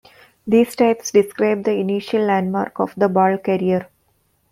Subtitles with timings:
[0.47, 3.87] These types describe the initial landmark of the ball carrier.